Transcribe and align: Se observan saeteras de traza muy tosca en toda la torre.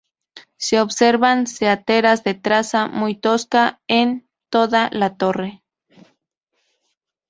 Se 0.57 0.81
observan 0.81 1.45
saeteras 1.45 2.23
de 2.23 2.33
traza 2.33 2.87
muy 2.87 3.13
tosca 3.19 3.79
en 3.87 4.27
toda 4.49 4.89
la 4.91 5.15
torre. 5.15 5.61